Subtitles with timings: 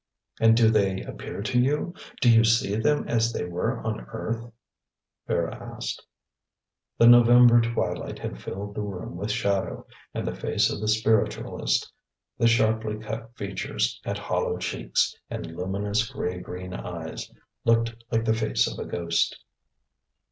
[0.39, 1.93] "And do they appear to you?
[2.21, 4.51] Do you see them as they were on earth?"
[5.27, 6.03] Vera asked.
[6.97, 11.91] The November twilight had filled the room with shadow, and the face of the spiritualist,
[12.39, 17.31] the sharply cut features, and hollow cheeks, and luminous grey green eyes,
[17.63, 19.37] looked like the face of a ghost.